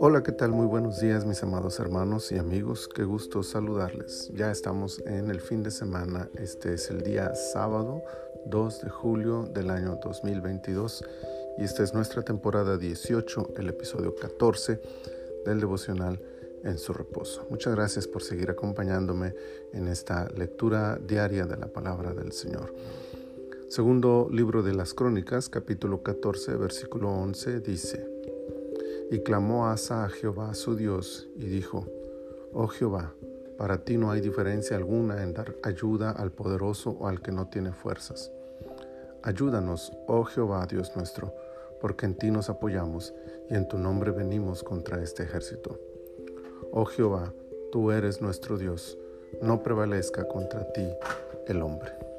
Hola, 0.00 0.22
¿qué 0.22 0.32
tal? 0.32 0.50
Muy 0.50 0.66
buenos 0.66 1.00
días 1.00 1.24
mis 1.24 1.42
amados 1.42 1.80
hermanos 1.80 2.30
y 2.32 2.38
amigos. 2.38 2.88
Qué 2.88 3.04
gusto 3.04 3.42
saludarles. 3.42 4.30
Ya 4.34 4.50
estamos 4.50 5.00
en 5.06 5.30
el 5.30 5.40
fin 5.40 5.62
de 5.62 5.70
semana. 5.70 6.28
Este 6.34 6.74
es 6.74 6.90
el 6.90 7.02
día 7.02 7.34
sábado 7.34 8.02
2 8.46 8.82
de 8.82 8.90
julio 8.90 9.44
del 9.44 9.70
año 9.70 9.98
2022 10.02 11.04
y 11.58 11.64
esta 11.64 11.82
es 11.82 11.94
nuestra 11.94 12.22
temporada 12.22 12.76
18, 12.76 13.54
el 13.56 13.68
episodio 13.68 14.14
14 14.14 14.80
del 15.46 15.60
devocional 15.60 16.20
en 16.64 16.78
su 16.78 16.92
reposo. 16.92 17.46
Muchas 17.48 17.74
gracias 17.74 18.06
por 18.06 18.22
seguir 18.22 18.50
acompañándome 18.50 19.34
en 19.72 19.88
esta 19.88 20.28
lectura 20.28 20.98
diaria 20.98 21.46
de 21.46 21.56
la 21.56 21.68
palabra 21.68 22.12
del 22.12 22.32
Señor. 22.32 22.74
Segundo 23.70 24.26
libro 24.32 24.64
de 24.64 24.74
las 24.74 24.94
Crónicas, 24.94 25.48
capítulo 25.48 26.02
14, 26.02 26.56
versículo 26.56 27.08
11, 27.10 27.60
dice, 27.60 28.04
y 29.12 29.20
clamó 29.20 29.68
Asa 29.68 30.04
a 30.04 30.08
Jehová 30.08 30.54
su 30.54 30.74
Dios 30.74 31.28
y 31.36 31.44
dijo, 31.44 31.86
Oh 32.52 32.66
Jehová, 32.66 33.14
para 33.56 33.84
ti 33.84 33.96
no 33.96 34.10
hay 34.10 34.20
diferencia 34.20 34.76
alguna 34.76 35.22
en 35.22 35.34
dar 35.34 35.54
ayuda 35.62 36.10
al 36.10 36.32
poderoso 36.32 36.96
o 36.98 37.06
al 37.06 37.22
que 37.22 37.30
no 37.30 37.46
tiene 37.46 37.70
fuerzas. 37.70 38.32
Ayúdanos, 39.22 39.92
oh 40.08 40.24
Jehová 40.24 40.66
Dios 40.66 40.96
nuestro, 40.96 41.32
porque 41.80 42.06
en 42.06 42.16
ti 42.16 42.32
nos 42.32 42.50
apoyamos 42.50 43.14
y 43.50 43.54
en 43.54 43.68
tu 43.68 43.78
nombre 43.78 44.10
venimos 44.10 44.64
contra 44.64 45.00
este 45.00 45.22
ejército. 45.22 45.78
Oh 46.72 46.86
Jehová, 46.86 47.32
tú 47.70 47.92
eres 47.92 48.20
nuestro 48.20 48.58
Dios, 48.58 48.98
no 49.40 49.62
prevalezca 49.62 50.26
contra 50.26 50.72
ti 50.72 50.88
el 51.46 51.62
hombre. 51.62 52.09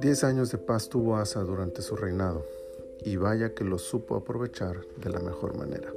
Diez 0.00 0.24
años 0.24 0.52
de 0.52 0.58
paz 0.58 0.90
tuvo 0.90 1.16
Asa 1.16 1.40
durante 1.40 1.80
su 1.80 1.96
reinado 1.96 2.44
y 3.02 3.16
vaya 3.16 3.54
que 3.54 3.64
lo 3.64 3.78
supo 3.78 4.14
aprovechar 4.14 4.84
de 4.98 5.08
la 5.08 5.20
mejor 5.20 5.56
manera. 5.56 5.90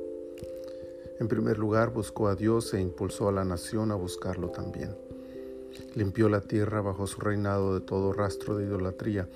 En 1.19 1.27
primer 1.27 1.57
lugar 1.57 1.89
buscó 1.89 2.29
a 2.29 2.35
Dios 2.35 2.73
e 2.73 2.79
impulsó 2.79 3.27
a 3.27 3.33
la 3.33 3.43
nación 3.43 3.91
a 3.91 3.95
buscarlo 3.95 4.51
también. 4.51 4.95
Limpió 5.95 6.29
la 6.29 6.39
tierra 6.39 6.79
bajo 6.79 7.07
su 7.07 7.19
reinado 7.19 7.77
de 7.77 7.81
todo 7.81 8.13
rastro 8.13 8.55
de 8.55 8.67
idolatría 8.67 9.27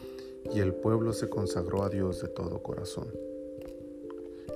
y 0.53 0.61
el 0.61 0.73
pueblo 0.73 1.11
se 1.11 1.27
consagró 1.27 1.83
a 1.83 1.89
Dios 1.89 2.21
de 2.21 2.29
todo 2.29 2.63
corazón. 2.63 3.11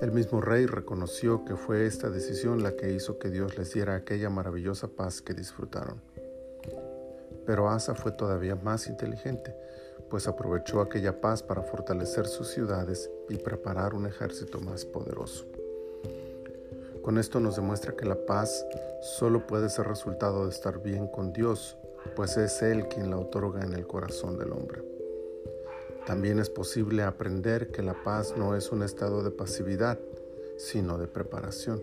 El 0.00 0.12
mismo 0.12 0.40
rey 0.40 0.64
reconoció 0.64 1.44
que 1.44 1.54
fue 1.54 1.84
esta 1.84 2.08
decisión 2.08 2.62
la 2.62 2.76
que 2.76 2.94
hizo 2.94 3.18
que 3.18 3.28
Dios 3.28 3.58
les 3.58 3.74
diera 3.74 3.96
aquella 3.96 4.30
maravillosa 4.30 4.88
paz 4.88 5.20
que 5.20 5.34
disfrutaron. 5.34 6.00
Pero 7.44 7.68
Asa 7.68 7.94
fue 7.94 8.12
todavía 8.12 8.54
más 8.54 8.86
inteligente 8.86 9.54
pues 10.10 10.26
aprovechó 10.26 10.80
aquella 10.80 11.20
paz 11.20 11.42
para 11.42 11.62
fortalecer 11.62 12.26
sus 12.26 12.48
ciudades 12.48 13.10
y 13.28 13.36
preparar 13.36 13.94
un 13.94 14.06
ejército 14.06 14.60
más 14.60 14.84
poderoso. 14.84 15.46
Con 17.02 17.18
esto 17.18 17.40
nos 17.40 17.56
demuestra 17.56 17.96
que 17.96 18.04
la 18.04 18.26
paz 18.26 18.66
solo 19.00 19.46
puede 19.46 19.70
ser 19.70 19.86
resultado 19.86 20.44
de 20.44 20.50
estar 20.50 20.82
bien 20.82 21.06
con 21.06 21.32
Dios, 21.32 21.76
pues 22.14 22.36
es 22.36 22.60
Él 22.62 22.88
quien 22.88 23.10
la 23.10 23.18
otorga 23.18 23.62
en 23.62 23.72
el 23.72 23.86
corazón 23.86 24.38
del 24.38 24.52
hombre. 24.52 24.82
También 26.06 26.38
es 26.38 26.50
posible 26.50 27.02
aprender 27.02 27.70
que 27.70 27.82
la 27.82 27.94
paz 28.02 28.34
no 28.36 28.56
es 28.56 28.72
un 28.72 28.82
estado 28.82 29.22
de 29.22 29.30
pasividad, 29.30 29.98
sino 30.56 30.98
de 30.98 31.06
preparación. 31.06 31.82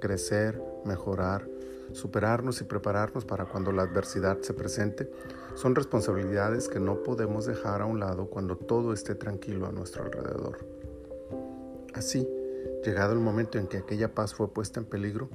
Crecer, 0.00 0.60
mejorar, 0.84 1.46
superarnos 1.92 2.60
y 2.60 2.64
prepararnos 2.64 3.24
para 3.24 3.46
cuando 3.46 3.72
la 3.72 3.82
adversidad 3.82 4.40
se 4.40 4.54
presente 4.54 5.10
son 5.54 5.74
responsabilidades 5.74 6.68
que 6.68 6.80
no 6.80 7.02
podemos 7.02 7.46
dejar 7.46 7.82
a 7.82 7.86
un 7.86 8.00
lado 8.00 8.26
cuando 8.26 8.56
todo 8.56 8.92
esté 8.92 9.14
tranquilo 9.14 9.66
a 9.66 9.72
nuestro 9.72 10.04
alrededor. 10.04 10.58
Así, 11.94 12.28
llegado 12.84 13.12
el 13.12 13.20
momento 13.20 13.58
en 13.58 13.66
que 13.66 13.78
aquella 13.78 14.14
paz 14.14 14.34
fue 14.34 14.48
puesta 14.48 14.80
en 14.80 14.86
peligro, 14.86 15.28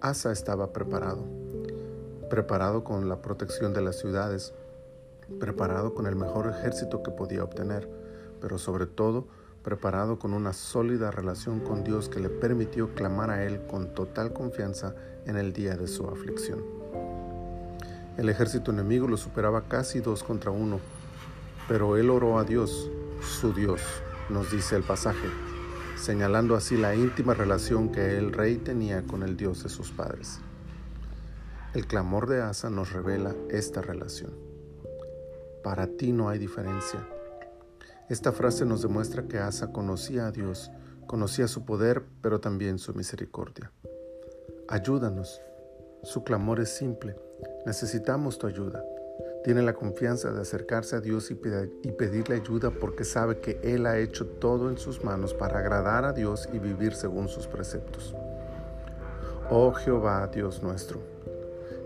Asa 0.00 0.32
estaba 0.32 0.72
preparado, 0.72 1.24
preparado 2.30 2.84
con 2.84 3.08
la 3.08 3.20
protección 3.20 3.74
de 3.74 3.82
las 3.82 3.98
ciudades, 3.98 4.54
preparado 5.38 5.94
con 5.94 6.06
el 6.06 6.16
mejor 6.16 6.48
ejército 6.48 7.02
que 7.02 7.10
podía 7.10 7.44
obtener, 7.44 7.88
pero 8.40 8.58
sobre 8.58 8.86
todo 8.86 9.26
preparado 9.68 10.18
con 10.18 10.32
una 10.32 10.54
sólida 10.54 11.10
relación 11.10 11.60
con 11.60 11.84
Dios 11.84 12.08
que 12.08 12.20
le 12.20 12.30
permitió 12.30 12.94
clamar 12.94 13.28
a 13.28 13.44
Él 13.44 13.60
con 13.66 13.92
total 13.92 14.32
confianza 14.32 14.94
en 15.26 15.36
el 15.36 15.52
día 15.52 15.76
de 15.76 15.86
su 15.86 16.08
aflicción. 16.08 16.64
El 18.16 18.30
ejército 18.30 18.70
enemigo 18.70 19.06
lo 19.08 19.18
superaba 19.18 19.68
casi 19.68 20.00
dos 20.00 20.22
contra 20.22 20.50
uno, 20.50 20.80
pero 21.68 21.98
él 21.98 22.08
oró 22.08 22.38
a 22.38 22.44
Dios, 22.44 22.90
su 23.20 23.52
Dios, 23.52 23.82
nos 24.30 24.50
dice 24.50 24.74
el 24.74 24.84
pasaje, 24.84 25.28
señalando 25.98 26.56
así 26.56 26.78
la 26.78 26.94
íntima 26.94 27.34
relación 27.34 27.92
que 27.92 28.16
el 28.16 28.32
rey 28.32 28.56
tenía 28.56 29.02
con 29.02 29.22
el 29.22 29.36
Dios 29.36 29.64
de 29.64 29.68
sus 29.68 29.90
padres. 29.90 30.40
El 31.74 31.86
clamor 31.86 32.26
de 32.26 32.40
Asa 32.40 32.70
nos 32.70 32.90
revela 32.94 33.34
esta 33.50 33.82
relación. 33.82 34.32
Para 35.62 35.88
ti 35.88 36.12
no 36.12 36.30
hay 36.30 36.38
diferencia. 36.38 37.06
Esta 38.08 38.32
frase 38.32 38.64
nos 38.64 38.80
demuestra 38.80 39.24
que 39.24 39.36
Asa 39.36 39.70
conocía 39.70 40.28
a 40.28 40.32
Dios, 40.32 40.70
conocía 41.06 41.46
su 41.46 41.66
poder, 41.66 42.04
pero 42.22 42.40
también 42.40 42.78
su 42.78 42.94
misericordia. 42.94 43.70
Ayúdanos. 44.66 45.42
Su 46.04 46.24
clamor 46.24 46.58
es 46.60 46.70
simple. 46.70 47.16
Necesitamos 47.66 48.38
tu 48.38 48.46
ayuda. 48.46 48.82
Tiene 49.44 49.60
la 49.60 49.74
confianza 49.74 50.32
de 50.32 50.40
acercarse 50.40 50.96
a 50.96 51.00
Dios 51.00 51.30
y, 51.30 51.34
pedirle 51.34 52.36
ayuda 52.36 52.70
porque 52.70 53.04
sabe 53.04 53.40
que 53.40 53.60
Él 53.62 53.84
ha 53.84 53.98
hecho 53.98 54.26
todo 54.26 54.70
en 54.70 54.78
sus 54.78 55.04
manos 55.04 55.34
para 55.34 55.58
agradar 55.58 56.06
a 56.06 56.14
Dios 56.14 56.48
y 56.50 56.58
vivir 56.58 56.94
según 56.94 57.28
sus 57.28 57.46
preceptos. 57.46 58.14
Oh 59.50 59.72
Jehová, 59.72 60.26
Dios 60.28 60.62
nuestro, 60.62 61.00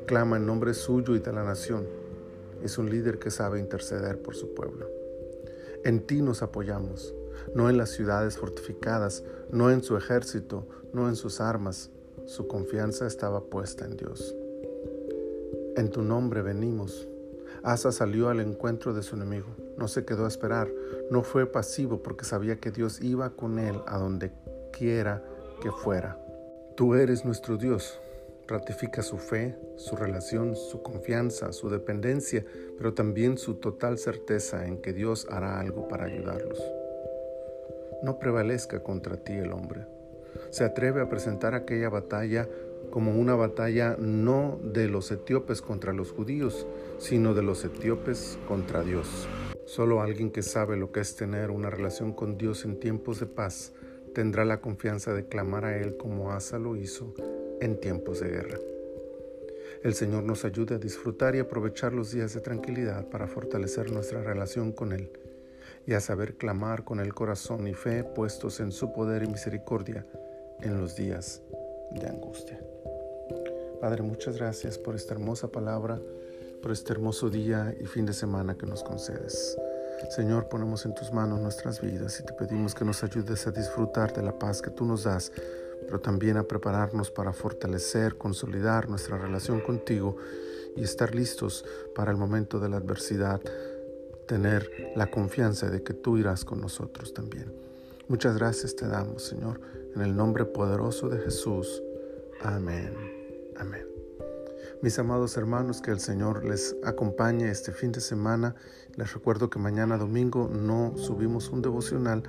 clama 0.06 0.36
en 0.36 0.46
nombre 0.46 0.72
suyo 0.72 1.16
y 1.16 1.18
de 1.18 1.32
la 1.32 1.42
nación. 1.42 1.84
Es 2.62 2.78
un 2.78 2.88
líder 2.88 3.18
que 3.18 3.30
sabe 3.32 3.58
interceder 3.58 4.22
por 4.22 4.36
su 4.36 4.54
pueblo. 4.54 5.01
En 5.84 6.06
ti 6.06 6.22
nos 6.22 6.42
apoyamos, 6.42 7.12
no 7.54 7.68
en 7.68 7.76
las 7.76 7.90
ciudades 7.90 8.38
fortificadas, 8.38 9.24
no 9.50 9.70
en 9.70 9.82
su 9.82 9.96
ejército, 9.96 10.68
no 10.92 11.08
en 11.08 11.16
sus 11.16 11.40
armas, 11.40 11.90
su 12.26 12.46
confianza 12.46 13.06
estaba 13.06 13.44
puesta 13.44 13.84
en 13.84 13.96
Dios. 13.96 14.36
En 15.76 15.90
tu 15.90 16.02
nombre 16.02 16.42
venimos. 16.42 17.08
Asa 17.64 17.90
salió 17.90 18.28
al 18.28 18.40
encuentro 18.40 18.92
de 18.92 19.02
su 19.02 19.16
enemigo. 19.16 19.48
No 19.76 19.88
se 19.88 20.04
quedó 20.04 20.24
a 20.24 20.28
esperar. 20.28 20.70
No 21.10 21.22
fue 21.22 21.46
pasivo 21.46 22.02
porque 22.02 22.24
sabía 22.24 22.60
que 22.60 22.70
Dios 22.70 23.00
iba 23.00 23.30
con 23.30 23.58
él 23.58 23.80
a 23.86 23.98
donde 23.98 24.32
quiera 24.72 25.24
que 25.60 25.70
fuera. 25.70 26.18
Tú 26.76 26.94
eres 26.94 27.24
nuestro 27.24 27.56
Dios. 27.56 27.98
Ratifica 28.48 29.02
su 29.02 29.18
fe, 29.18 29.56
su 29.76 29.96
relación, 29.96 30.56
su 30.56 30.82
confianza, 30.82 31.52
su 31.52 31.70
dependencia, 31.70 32.44
pero 32.76 32.94
también 32.94 33.38
su 33.38 33.54
total 33.54 33.98
certeza 33.98 34.66
en 34.66 34.82
que 34.82 34.92
Dios 34.92 35.26
hará 35.30 35.60
algo 35.60 35.88
para 35.88 36.06
ayudarlos. 36.06 36.60
No 38.02 38.18
prevalezca 38.18 38.82
contra 38.82 39.16
ti 39.16 39.32
el 39.32 39.52
hombre 39.52 39.86
se 40.50 40.64
atreve 40.64 41.00
a 41.00 41.08
presentar 41.08 41.54
aquella 41.54 41.88
batalla 41.88 42.48
como 42.90 43.18
una 43.18 43.34
batalla 43.34 43.96
no 43.98 44.60
de 44.62 44.88
los 44.88 45.10
etíopes 45.10 45.62
contra 45.62 45.92
los 45.92 46.12
judíos, 46.12 46.66
sino 46.98 47.32
de 47.32 47.42
los 47.42 47.64
etíopes 47.64 48.38
contra 48.46 48.82
Dios. 48.82 49.26
Solo 49.64 50.02
alguien 50.02 50.30
que 50.30 50.42
sabe 50.42 50.76
lo 50.76 50.92
que 50.92 51.00
es 51.00 51.16
tener 51.16 51.50
una 51.50 51.70
relación 51.70 52.12
con 52.12 52.36
Dios 52.36 52.64
en 52.64 52.78
tiempos 52.78 53.20
de 53.20 53.26
paz 53.26 53.72
tendrá 54.14 54.44
la 54.44 54.60
confianza 54.60 55.14
de 55.14 55.26
clamar 55.26 55.64
a 55.64 55.78
Él 55.78 55.96
como 55.96 56.32
Asa 56.32 56.58
lo 56.58 56.76
hizo 56.76 57.14
en 57.62 57.78
tiempos 57.78 58.18
de 58.20 58.28
guerra. 58.28 58.58
El 59.84 59.94
Señor 59.94 60.24
nos 60.24 60.44
ayude 60.44 60.74
a 60.74 60.78
disfrutar 60.78 61.36
y 61.36 61.38
aprovechar 61.38 61.92
los 61.92 62.10
días 62.10 62.34
de 62.34 62.40
tranquilidad 62.40 63.08
para 63.08 63.28
fortalecer 63.28 63.92
nuestra 63.92 64.20
relación 64.20 64.72
con 64.72 64.92
Él 64.92 65.10
y 65.86 65.94
a 65.94 66.00
saber 66.00 66.34
clamar 66.34 66.84
con 66.84 66.98
el 66.98 67.14
corazón 67.14 67.68
y 67.68 67.74
fe 67.74 68.02
puestos 68.02 68.58
en 68.58 68.72
su 68.72 68.92
poder 68.92 69.22
y 69.22 69.28
misericordia 69.28 70.04
en 70.60 70.80
los 70.80 70.96
días 70.96 71.40
de 71.92 72.06
angustia. 72.08 72.60
Padre, 73.80 74.02
muchas 74.02 74.36
gracias 74.36 74.76
por 74.76 74.96
esta 74.96 75.14
hermosa 75.14 75.48
palabra, 75.48 76.00
por 76.62 76.72
este 76.72 76.92
hermoso 76.92 77.30
día 77.30 77.74
y 77.80 77.86
fin 77.86 78.06
de 78.06 78.12
semana 78.12 78.56
que 78.56 78.66
nos 78.66 78.82
concedes. 78.82 79.56
Señor, 80.10 80.48
ponemos 80.48 80.84
en 80.84 80.94
tus 80.94 81.12
manos 81.12 81.40
nuestras 81.40 81.80
vidas 81.80 82.18
y 82.18 82.24
te 82.24 82.32
pedimos 82.32 82.74
que 82.74 82.84
nos 82.84 83.04
ayudes 83.04 83.46
a 83.46 83.52
disfrutar 83.52 84.12
de 84.12 84.22
la 84.22 84.36
paz 84.36 84.60
que 84.60 84.70
tú 84.70 84.84
nos 84.84 85.04
das, 85.04 85.30
pero 85.86 86.00
también 86.00 86.36
a 86.36 86.44
prepararnos 86.44 87.10
para 87.10 87.32
fortalecer, 87.32 88.16
consolidar 88.16 88.88
nuestra 88.88 89.18
relación 89.18 89.60
contigo 89.60 90.16
y 90.76 90.84
estar 90.84 91.14
listos 91.14 91.64
para 91.94 92.10
el 92.10 92.16
momento 92.16 92.58
de 92.58 92.68
la 92.68 92.78
adversidad, 92.78 93.40
tener 94.26 94.92
la 94.96 95.10
confianza 95.10 95.70
de 95.70 95.82
que 95.82 95.94
tú 95.94 96.16
irás 96.16 96.44
con 96.44 96.60
nosotros 96.60 97.12
también. 97.12 97.52
Muchas 98.08 98.36
gracias 98.36 98.74
te 98.76 98.86
damos, 98.86 99.22
Señor, 99.22 99.60
en 99.94 100.02
el 100.02 100.16
nombre 100.16 100.44
poderoso 100.44 101.08
de 101.08 101.18
Jesús. 101.18 101.82
Amén. 102.42 102.94
Amén. 103.56 103.86
Mis 104.82 104.98
amados 104.98 105.36
hermanos, 105.36 105.80
que 105.80 105.92
el 105.92 106.00
Señor 106.00 106.44
les 106.44 106.74
acompañe 106.84 107.48
este 107.48 107.70
fin 107.70 107.92
de 107.92 108.00
semana. 108.00 108.56
Les 108.96 109.14
recuerdo 109.14 109.48
que 109.48 109.60
mañana 109.60 109.96
domingo 109.96 110.50
no 110.52 110.94
subimos 110.96 111.50
un 111.50 111.62
devocional, 111.62 112.24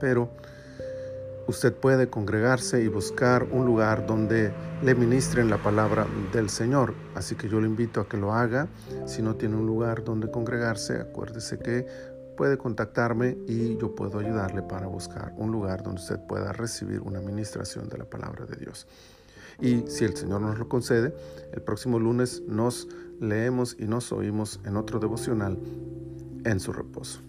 pero 0.00 0.28
usted 1.46 1.74
puede 1.74 2.08
congregarse 2.08 2.82
y 2.82 2.88
buscar 2.88 3.46
un 3.50 3.66
lugar 3.66 4.06
donde 4.06 4.52
le 4.82 4.94
ministren 4.94 5.50
la 5.50 5.58
palabra 5.58 6.06
del 6.32 6.50
Señor. 6.50 6.94
Así 7.14 7.34
que 7.34 7.48
yo 7.48 7.60
le 7.60 7.66
invito 7.66 8.00
a 8.00 8.08
que 8.08 8.16
lo 8.16 8.32
haga. 8.32 8.68
Si 9.06 9.22
no 9.22 9.36
tiene 9.36 9.56
un 9.56 9.66
lugar 9.66 10.04
donde 10.04 10.30
congregarse, 10.30 11.00
acuérdese 11.00 11.58
que 11.58 11.86
puede 12.36 12.58
contactarme 12.58 13.38
y 13.46 13.76
yo 13.76 13.94
puedo 13.94 14.18
ayudarle 14.18 14.62
para 14.62 14.86
buscar 14.86 15.32
un 15.36 15.52
lugar 15.52 15.82
donde 15.82 16.00
usted 16.00 16.18
pueda 16.26 16.52
recibir 16.52 17.00
una 17.00 17.20
ministración 17.20 17.88
de 17.88 17.98
la 17.98 18.04
palabra 18.04 18.44
de 18.46 18.56
Dios. 18.56 18.86
Y 19.60 19.84
si 19.86 20.04
el 20.04 20.16
Señor 20.16 20.40
nos 20.40 20.58
lo 20.58 20.68
concede, 20.68 21.14
el 21.52 21.62
próximo 21.62 21.98
lunes 21.98 22.42
nos 22.46 22.88
leemos 23.20 23.76
y 23.78 23.84
nos 23.84 24.10
oímos 24.10 24.60
en 24.64 24.76
otro 24.76 24.98
devocional 24.98 25.58
en 26.44 26.60
su 26.60 26.72
reposo. 26.72 27.20